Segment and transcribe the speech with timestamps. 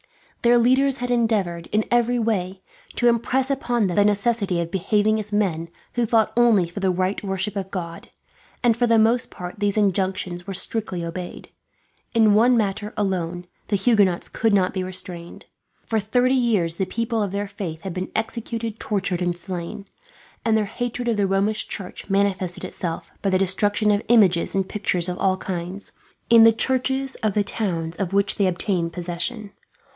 [0.41, 2.63] Their leaders had endeavoured, in every way,
[2.95, 6.89] to impress upon them the necessity of behaving as men who fought only for the
[6.89, 8.09] right to worship God;
[8.63, 11.51] and for the most part these injunctions were strictly obeyed.
[12.15, 15.45] In one matter, alone, the Huguenots could not be restrained.
[15.85, 19.85] For thirty years the people of their faith had been executed, tortured, and slain;
[20.43, 24.67] and their hatred of the Romish church manifested itself by the destruction of images and
[24.67, 25.91] pictures of all kinds,
[26.31, 29.51] in the churches of the towns of which they obtained possession.